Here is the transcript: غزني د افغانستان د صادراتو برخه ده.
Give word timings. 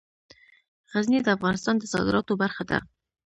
غزني 0.91 1.19
د 1.23 1.27
افغانستان 1.37 1.75
د 1.79 1.83
صادراتو 1.93 2.33
برخه 2.41 2.63
ده. 2.69 2.79